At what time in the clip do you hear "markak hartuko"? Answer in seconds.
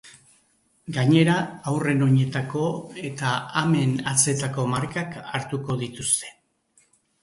4.77-5.83